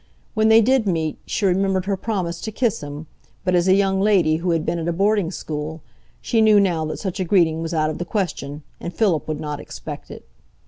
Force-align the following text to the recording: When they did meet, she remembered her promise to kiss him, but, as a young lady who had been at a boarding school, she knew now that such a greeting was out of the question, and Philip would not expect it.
When 0.33 0.47
they 0.47 0.61
did 0.61 0.87
meet, 0.87 1.19
she 1.27 1.45
remembered 1.45 1.85
her 1.85 1.95
promise 1.95 2.41
to 2.41 2.51
kiss 2.51 2.81
him, 2.81 3.05
but, 3.45 3.53
as 3.53 3.67
a 3.67 3.75
young 3.75 4.01
lady 4.01 4.37
who 4.37 4.49
had 4.49 4.65
been 4.65 4.79
at 4.79 4.87
a 4.87 4.91
boarding 4.91 5.29
school, 5.29 5.83
she 6.21 6.41
knew 6.41 6.59
now 6.59 6.83
that 6.85 6.97
such 6.97 7.19
a 7.19 7.23
greeting 7.23 7.61
was 7.61 7.71
out 7.71 7.91
of 7.91 7.99
the 7.99 8.03
question, 8.05 8.63
and 8.79 8.95
Philip 8.95 9.27
would 9.27 9.39
not 9.39 9.59
expect 9.59 10.09
it. 10.09 10.27